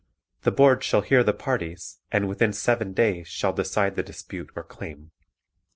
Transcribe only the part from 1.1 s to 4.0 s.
the parties and within seven (7) days shall decide